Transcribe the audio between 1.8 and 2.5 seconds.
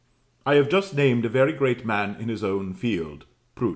man in his